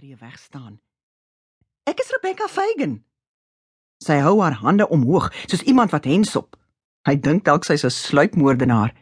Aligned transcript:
tree 0.00 0.16
weg 0.16 0.38
staan. 0.38 0.80
Ek 1.84 1.98
is 2.00 2.08
Rebecca 2.14 2.46
Fagan. 2.48 3.02
Sy 4.00 4.16
hou 4.24 4.38
haar 4.40 4.56
hande 4.62 4.86
omhoog 4.88 5.26
soos 5.44 5.64
iemand 5.68 5.92
wat 5.92 6.06
hensop. 6.08 6.56
Hy 7.04 7.18
dink 7.20 7.44
dalk 7.44 7.66
sy's 7.68 7.84
'n 7.84 7.92
sluipmoordenaar. 7.92 8.94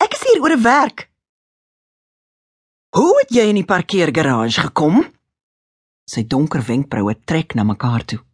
Ek 0.00 0.14
is 0.16 0.22
hier 0.24 0.40
oor 0.40 0.56
'n 0.56 0.62
werk. 0.62 1.10
Hoe 2.96 3.12
het 3.20 3.30
jy 3.36 3.44
in 3.48 3.60
die 3.60 3.70
parkeergarage 3.74 4.60
gekom? 4.60 5.04
Sy 6.08 6.22
donker 6.24 6.64
wenkbroue 6.64 7.14
trek 7.24 7.54
na 7.54 7.62
mekaar 7.64 8.04
toe. 8.04 8.24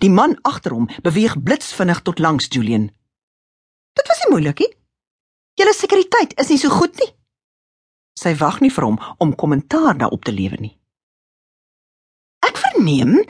Die 0.00 0.10
man 0.10 0.38
agter 0.42 0.72
hom 0.72 0.88
beweeg 1.02 1.42
blitsvinnig 1.42 2.00
tot 2.02 2.18
langs 2.18 2.48
Julian. 2.48 2.88
Dit 3.92 4.08
was 4.08 4.24
nie 4.24 4.32
moeilik 4.32 4.58
nie. 4.58 4.72
Julle 5.54 5.74
sekuriteit 5.74 6.32
is 6.40 6.48
nie 6.48 6.58
so 6.58 6.68
goed 6.70 6.96
nie. 6.96 7.12
Sy 8.16 8.34
wag 8.34 8.60
nie 8.60 8.70
vir 8.70 8.84
hom 8.84 8.98
om 9.18 9.36
kommentaar 9.36 9.98
daarop 9.98 10.24
te 10.24 10.32
lewer 10.32 10.60
nie. 10.60 10.77
Verneem 12.88 13.24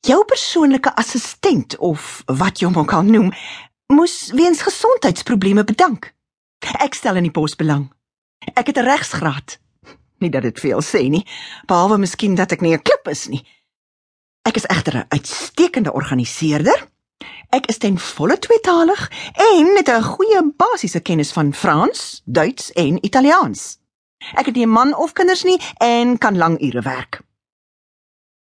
jou 0.00 0.24
persoonlike 0.24 0.94
assistent 0.96 1.76
of 1.78 2.22
wat 2.26 2.60
jy 2.60 2.68
hom 2.70 2.78
ook 2.80 2.92
al 2.96 3.04
noem, 3.04 3.28
moes 3.92 4.30
weens 4.32 4.62
gesondheidsprobleme 4.64 5.64
bedank. 5.68 6.08
Ek 6.80 6.96
stel 6.96 7.18
in 7.20 7.26
die 7.28 7.34
pos 7.34 7.52
belang. 7.60 7.90
Ek 8.56 8.72
het 8.72 8.78
'n 8.78 8.88
regsgraad. 8.88 9.58
Nie 10.18 10.30
dat 10.30 10.42
dit 10.42 10.60
veel 10.60 10.80
sê 10.80 11.10
nie, 11.10 11.26
behalwe 11.66 11.98
miskien 11.98 12.34
dat 12.34 12.52
ek 12.52 12.60
nie 12.60 12.72
'n 12.72 12.82
klip 12.82 13.08
is 13.08 13.28
nie. 13.28 13.44
Ek 14.48 14.56
is 14.56 14.66
egter 14.66 14.96
'n 14.96 15.06
uitstekende 15.08 15.92
organiseerder. 15.92 16.88
Ek 17.50 17.66
is 17.66 17.78
ten 17.78 17.98
volle 17.98 18.38
tweetalig 18.38 19.10
en 19.34 19.76
het 19.76 19.88
'n 19.88 20.02
goeie 20.02 20.52
basiese 20.56 21.00
kennis 21.00 21.32
van 21.32 21.52
Frans, 21.52 22.22
Duits 22.24 22.72
en 22.72 23.04
Italiaans. 23.04 23.78
Ek 24.34 24.46
het 24.46 24.54
nie 24.54 24.66
'n 24.66 24.72
man 24.72 24.96
of 24.96 25.12
kinders 25.12 25.42
nie 25.42 25.60
en 25.78 26.18
kan 26.18 26.36
lang 26.36 26.62
ure 26.62 26.80
werk. 26.80 27.20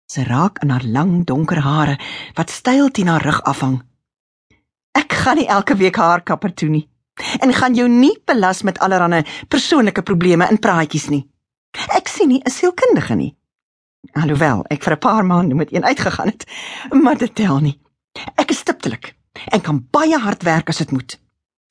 Sy 0.05 0.21
raak 0.21 0.59
in 0.61 0.69
haar 0.69 0.83
lang 0.85 1.23
donker 1.25 1.63
hare 1.65 1.97
wat 2.37 2.53
styl 2.53 2.91
teen 2.93 3.07
haar 3.09 3.23
rug 3.25 3.39
afhang. 3.49 3.79
Ek 4.93 5.13
gaan 5.13 5.39
nie 5.41 5.47
elke 5.49 5.75
week 5.79 5.97
haar 5.97 6.21
kapper 6.21 6.53
toe 6.53 6.69
nie 6.69 6.85
en 7.41 7.53
gaan 7.55 7.73
jou 7.73 7.87
nie 7.89 8.13
belas 8.27 8.61
met 8.67 8.79
allerlei 8.83 9.23
persoonlike 9.49 10.03
probleme 10.03 10.45
en 10.45 10.59
praatjies 10.59 11.07
nie. 11.09 11.23
Ek 11.97 12.07
sien 12.07 12.29
nie 12.29 12.41
'n 12.45 12.51
sielkundige 12.51 13.15
nie. 13.15 13.35
Alhoewel 14.13 14.65
ek 14.69 14.83
vir 14.83 14.93
'n 14.93 14.99
paar 14.99 15.25
maande 15.25 15.55
met 15.55 15.73
een 15.73 15.83
uitgegaan 15.83 16.27
het, 16.27 16.45
maar 16.91 17.17
dit 17.17 17.35
tel 17.35 17.59
nie. 17.59 17.79
Ek 18.37 18.51
is 18.51 18.59
stiptelik 18.59 19.15
en 19.51 19.61
kan 19.61 19.87
baie 19.91 20.17
hard 20.17 20.43
werk 20.43 20.69
as 20.69 20.77
dit 20.77 20.91
moet. 20.91 21.19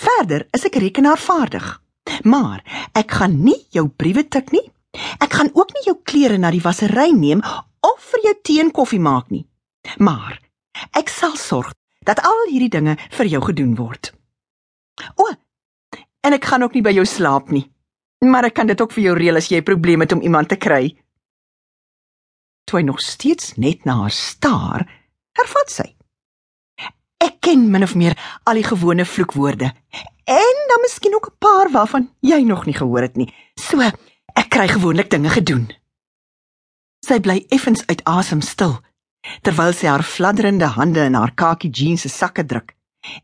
Verder 0.03 0.49
is 0.53 0.65
ek 0.65 0.75
rekenaarvaardig. 0.75 1.81
Maar 2.23 2.91
ek 2.93 3.11
gaan 3.11 3.43
nie 3.45 3.67
jou 3.71 3.89
briewe 3.89 4.29
tik 4.29 4.51
nie. 4.53 4.73
Ek 5.21 5.33
gaan 5.33 5.51
ook 5.55 5.73
nie 5.75 5.87
jou 5.89 5.97
klere 6.03 6.39
na 6.39 6.51
die 6.55 6.63
wassery 6.63 7.11
neem 7.13 7.43
of 7.85 8.11
vir 8.13 8.27
jou 8.29 8.35
tee 8.43 8.61
en 8.63 8.73
koffie 8.75 9.01
maak 9.01 9.31
nie. 9.31 9.45
Maar 9.99 10.39
ek 10.97 11.11
sal 11.13 11.37
sorg 11.37 11.75
dat 12.05 12.23
al 12.25 12.47
hierdie 12.51 12.73
dinge 12.73 12.97
vir 13.17 13.31
jou 13.33 13.43
gedoen 13.45 13.75
word. 13.79 14.13
O, 15.17 15.27
en 16.25 16.37
ek 16.37 16.45
gaan 16.51 16.63
ook 16.63 16.77
nie 16.77 16.85
by 16.85 16.95
jou 16.95 17.07
slaap 17.09 17.51
nie. 17.53 17.67
Maar 18.25 18.49
ek 18.49 18.57
kan 18.61 18.71
dit 18.71 18.81
ook 18.81 18.93
vir 18.95 19.09
jou 19.09 19.17
reël 19.19 19.41
as 19.41 19.51
jy 19.53 19.61
probleme 19.65 20.07
het 20.07 20.15
om 20.17 20.23
iemand 20.25 20.49
te 20.53 20.61
kry. 20.61 20.95
Toe 22.65 22.81
hy 22.81 22.87
nog 22.87 23.03
steeds 23.05 23.57
net 23.61 23.85
na 23.85 23.99
haar 24.05 24.15
staar, 24.15 24.87
hervat 25.37 25.73
sy. 25.73 25.89
Ek 27.25 27.41
ken 27.45 27.69
min 27.73 27.85
of 27.85 27.95
meer 27.97 28.17
al 28.49 28.61
die 28.61 28.67
gewone 28.67 29.05
vloekwoorde 29.09 29.71
en 30.25 30.61
dan 30.71 30.81
miskien 30.81 31.15
ook 31.15 31.29
'n 31.29 31.37
paar 31.39 31.69
waarvan 31.71 32.09
jy 32.21 32.41
nog 32.45 32.67
nie 32.67 32.75
gehoor 32.75 33.03
het 33.03 33.17
nie. 33.17 33.33
So, 33.57 33.81
ek 34.39 34.51
kry 34.55 34.69
gewoonlik 34.69 35.11
dinge 35.11 35.31
gedoen. 35.31 35.69
Sy 37.05 37.21
bly 37.21 37.45
effens 37.55 37.85
uit 37.87 38.03
asem 38.09 38.43
stil 38.43 38.81
terwyl 39.45 39.73
sy 39.73 39.89
haar 39.89 40.05
fladderende 40.05 40.69
hande 40.77 41.05
in 41.09 41.17
haar 41.17 41.33
kakie 41.33 41.71
jeans 41.73 42.05
se 42.05 42.11
sakke 42.13 42.45
druk 42.45 42.75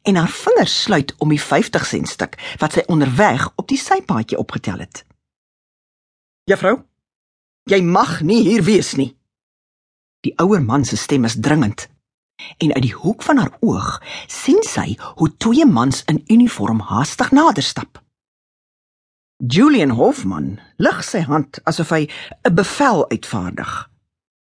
en 0.08 0.17
haar 0.17 0.33
vingers 0.33 0.83
sluit 0.83 1.14
om 1.19 1.33
die 1.33 1.40
50 1.40 1.86
sent 1.86 2.08
stuk 2.08 2.36
wat 2.61 2.77
sy 2.77 2.85
onderweg 2.92 3.46
op 3.61 3.68
die 3.68 3.80
sypaadjie 3.80 4.39
opgetel 4.40 4.80
het. 4.85 5.05
Juffrou, 6.48 6.80
jy 7.70 7.80
mag 7.85 8.20
nie 8.27 8.42
hier 8.48 8.64
wees 8.67 8.95
nie. 8.96 9.12
Die 10.24 10.35
ouer 10.40 10.61
man 10.64 10.85
se 10.85 10.96
stem 11.01 11.24
is 11.24 11.39
dringend. 11.40 11.89
En 12.61 12.73
uit 12.74 12.85
die 12.85 12.96
hoek 12.96 13.23
van 13.23 13.40
haar 13.40 13.56
oog 13.61 14.01
sien 14.29 14.61
sy 14.64 14.96
hoe 15.20 15.29
twee 15.36 15.67
mans 15.68 16.02
in 16.08 16.23
uniform 16.29 16.80
haastig 16.89 17.33
nader 17.36 17.64
stap. 17.64 18.01
Julian 19.40 19.90
Hofman 19.96 20.58
lig 20.80 21.02
sy 21.05 21.20
hand 21.29 21.61
asof 21.68 21.92
hy 21.92 22.08
'n 22.48 22.55
bevel 22.55 23.05
uitvaardig. 23.11 23.91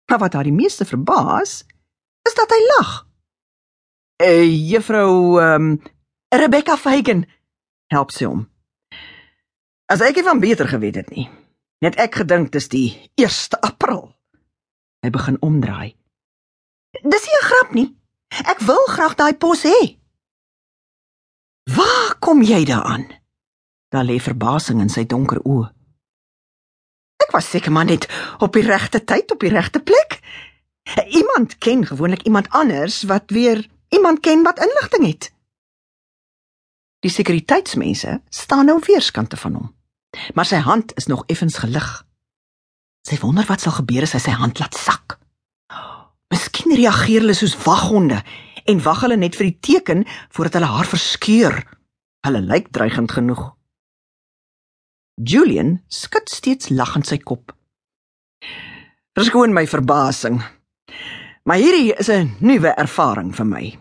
Maar 0.09 0.19
wat 0.19 0.33
haar 0.33 0.43
die 0.43 0.59
meeste 0.61 0.85
verbaas, 0.85 1.63
is 2.27 2.33
dat 2.33 2.49
hy 2.49 2.61
lag. 2.77 3.07
"Eh, 4.17 4.41
uh, 4.41 4.69
juffrou 4.71 5.39
ehm 5.41 5.61
um, 5.61 5.81
Rebecca 6.29 6.77
Fagan," 6.77 7.25
help 7.87 8.11
sy 8.11 8.25
hom. 8.25 8.49
"As 9.85 10.01
ek 10.01 10.15
nie 10.15 10.23
van 10.23 10.39
beter 10.39 10.67
geweet 10.67 10.95
het 10.95 11.09
nie, 11.09 11.29
net 11.81 11.95
ek 11.95 12.15
gedink 12.15 12.51
dis 12.51 12.67
die 12.67 13.11
1 13.15 13.59
April." 13.61 14.15
Hy 15.03 15.09
begin 15.09 15.37
omdraai. 15.41 15.95
Dis 17.03 17.25
nie 17.25 17.37
'n 17.41 17.45
grap 17.45 17.73
nie. 17.73 17.95
Ek 18.29 18.59
wil 18.59 18.85
graag 18.87 19.15
daai 19.15 19.33
pos 19.33 19.63
hê. 19.63 19.97
Waar 21.63 22.15
kom 22.19 22.41
jy 22.41 22.65
daaraan? 22.65 23.05
Daar 23.89 24.03
lê 24.03 24.19
verbasing 24.19 24.81
in 24.81 24.89
sy 24.89 25.05
donker 25.05 25.39
oë. 25.45 25.82
Ek 27.23 27.31
was 27.35 27.49
seker 27.49 27.71
maar 27.71 27.87
net 27.87 28.07
op 28.43 28.53
die 28.53 28.65
regte 28.65 29.03
tyd 29.03 29.31
op 29.31 29.39
die 29.43 29.53
regte 29.53 29.79
plek. 29.79 30.19
Iemand 31.07 31.57
ken 31.57 31.85
gewoonlik 31.85 32.23
iemand 32.27 32.49
anders 32.49 33.03
wat 33.07 33.31
weer 33.31 33.63
iemand 33.89 34.19
ken 34.19 34.43
wat 34.43 34.59
inligting 34.59 35.05
het. 35.07 35.29
Die 37.03 37.11
sekuriteitsmense 37.11 38.21
staan 38.29 38.65
nou 38.65 38.79
weerskante 38.85 39.37
van 39.37 39.53
hom. 39.59 39.71
Maar 40.33 40.47
sy 40.47 40.59
hand 40.63 40.93
is 40.99 41.07
nog 41.11 41.23
effens 41.27 41.57
gelig. 41.57 41.87
Sy 43.07 43.17
wonder 43.19 43.47
wat 43.49 43.63
sal 43.63 43.75
gebeur 43.75 44.05
as 44.07 44.15
hy 44.15 44.21
sy 44.23 44.35
hand 44.39 44.59
laat 44.61 44.77
sak. 44.77 45.17
Miskien 46.31 46.75
reageer 46.77 47.25
hulle 47.25 47.35
soos 47.37 47.57
waghonde 47.65 48.21
en 48.63 48.83
wag 48.85 49.03
hulle 49.03 49.19
net 49.19 49.35
vir 49.35 49.49
die 49.49 49.59
teken 49.67 50.05
voordat 50.31 50.59
hulle 50.59 50.71
haar 50.71 50.89
verskeur. 50.89 51.59
Hulle 52.23 52.41
lyk 52.41 52.71
dreigend 52.71 53.11
genoeg. 53.11 53.51
Julian 55.15 55.83
skud 55.87 56.29
steeds 56.29 56.71
lagend 56.73 57.05
sy 57.05 57.19
kop. 57.21 57.53
Verskoon 59.13 59.53
my 59.53 59.67
verbasing. 59.69 60.39
Maar 61.45 61.59
hierdie 61.61 61.93
is 61.93 62.09
'n 62.09 62.35
nuwe 62.39 62.73
ervaring 62.73 63.35
vir 63.35 63.45
my. 63.45 63.79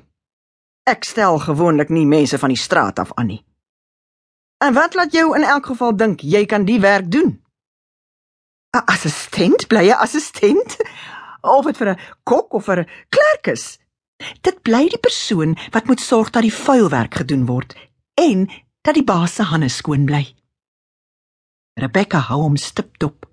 Ek 0.85 1.05
stel 1.05 1.39
gewoonlik 1.39 1.89
nie 1.89 2.07
mense 2.07 2.39
van 2.39 2.49
die 2.49 2.59
straat 2.59 2.99
af 2.99 3.13
aan 3.15 3.27
nie. 3.27 3.45
En 4.59 4.75
wat 4.75 4.95
laat 4.95 5.13
jou 5.13 5.37
in 5.37 5.43
elk 5.43 5.67
geval 5.67 5.97
dink 5.97 6.21
jy 6.21 6.45
kan 6.47 6.65
die 6.65 6.81
werk 6.81 7.11
doen? 7.11 7.41
'n 8.77 8.85
Assistent, 8.85 9.69
blye 9.69 9.97
assistent? 9.97 10.77
Of 11.41 11.65
dit 11.65 11.77
vir 11.77 11.89
'n 11.89 11.99
kok 12.23 12.53
of 12.53 12.65
vir 12.65 12.79
'n 12.81 12.89
klerk 13.09 13.47
is? 13.47 13.79
Dit 14.41 14.63
bly 14.63 14.89
die 14.89 15.01
persoon 15.01 15.57
wat 15.71 15.87
moet 15.87 16.01
sorg 16.01 16.31
dat 16.31 16.43
die 16.43 16.55
vuilwerk 16.55 17.15
gedoen 17.15 17.47
word 17.47 17.75
en 18.15 18.51
dat 18.83 18.95
die 18.95 19.05
baas 19.05 19.35
se 19.35 19.43
hande 19.43 19.69
skoon 19.69 20.05
bly. 20.05 20.37
Rebecca 21.81 22.19
hou 22.29 22.43
hom 22.43 22.57
stipdop. 22.57 23.27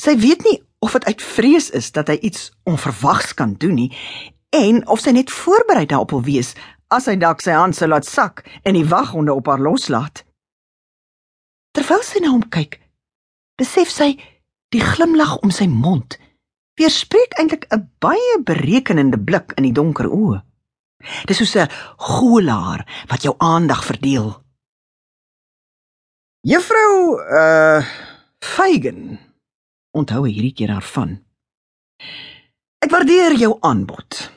Sy 0.00 0.16
weet 0.20 0.44
nie 0.44 0.58
of 0.80 0.92
dit 0.96 1.04
uit 1.04 1.22
vrees 1.22 1.70
is 1.76 1.90
dat 1.92 2.08
hy 2.08 2.18
iets 2.24 2.50
onverwags 2.68 3.34
kan 3.36 3.54
doen 3.60 3.76
nie 3.76 3.90
en 4.56 4.82
of 4.88 5.02
sy 5.04 5.12
net 5.14 5.30
voorberei 5.32 5.86
daarop 5.86 6.14
wil 6.16 6.24
wees 6.26 6.54
as 6.90 7.06
hy 7.06 7.16
dalk 7.20 7.44
sy 7.44 7.54
hand 7.54 7.76
sou 7.76 7.88
laat 7.88 8.08
sak 8.08 8.42
en 8.64 8.74
die 8.74 8.86
waghonde 8.88 9.34
op 9.36 9.46
haar 9.46 9.62
loslaat. 9.62 10.24
Terwyl 11.76 12.02
sy 12.02 12.22
na 12.24 12.32
hom 12.32 12.42
kyk, 12.50 12.80
besef 13.60 13.92
sy 13.94 14.16
die 14.74 14.82
glimlag 14.82 15.36
om 15.44 15.52
sy 15.54 15.68
mond 15.70 16.18
weerspreek 16.80 17.36
eintlik 17.38 17.66
'n 17.70 17.88
baie 18.00 18.36
berekenende 18.42 19.18
blik 19.18 19.52
in 19.56 19.64
die 19.68 19.76
donker 19.76 20.08
oë. 20.08 20.40
Dis 21.26 21.36
soos 21.36 21.56
'n 21.56 21.68
golaar 21.96 22.86
wat 23.08 23.22
jou 23.22 23.34
aandag 23.38 23.84
verdeel. 23.84 24.42
Juffrou 26.40 27.20
uh 27.20 27.84
Fagan 28.40 29.18
onthou 29.92 30.22
hierdie 30.24 30.54
keer 30.56 30.70
daarvan. 30.72 31.18
Ek 32.80 32.88
waardeer 32.88 33.36
jou 33.36 33.58
aanbod. 33.60 34.30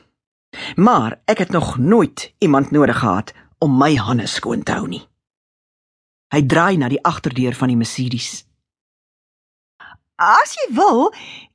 Maar 0.76 1.16
ek 1.24 1.38
het 1.38 1.54
nog 1.56 1.78
nooit 1.78 2.34
iemand 2.44 2.70
nodig 2.76 2.98
gehad 2.98 3.32
om 3.58 3.78
my 3.80 3.94
hande 3.96 4.26
skoon 4.28 4.62
te 4.62 4.76
hou 4.76 4.84
nie. 4.88 5.00
Hy 6.28 6.42
draai 6.44 6.76
na 6.76 6.92
die 6.92 7.00
agterdeur 7.00 7.56
van 7.56 7.72
die 7.72 7.80
Mercedes. 7.80 8.44
As 10.20 10.52
jy 10.60 10.68
wil, 10.76 11.08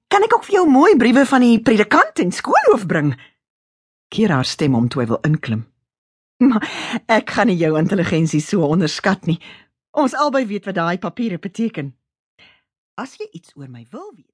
kan 0.09 0.25
ek 0.25 0.33
ook 0.33 0.49
vir 0.49 0.63
jou 0.63 0.65
mooi 0.65 0.97
briewe 0.97 1.27
van 1.29 1.45
die 1.45 1.61
predikant 1.61 2.25
en 2.25 2.33
skoolhoof 2.33 2.89
bring. 2.89 3.13
Keer 4.09 4.33
haar 4.33 4.49
stem 4.49 4.73
om 4.73 4.89
toe 4.89 5.05
hy 5.05 5.11
wil 5.13 5.21
inklim. 5.29 5.67
Maar 6.41 6.65
ek 7.05 7.37
gaan 7.37 7.53
nie 7.53 7.61
jou 7.61 7.75
intelligensie 7.77 8.41
so 8.41 8.65
onderskat 8.65 9.29
nie. 9.29 9.37
Ons 9.99 10.13
albei 10.15 10.45
weet 10.47 10.65
wat 10.65 10.75
daai 10.75 10.97
papiere 10.97 11.39
beteken. 11.43 11.89
As 12.95 13.17
jy 13.19 13.25
iets 13.35 13.51
oor 13.55 13.67
my 13.67 13.81
wil 13.91 14.13
weet, 14.15 14.27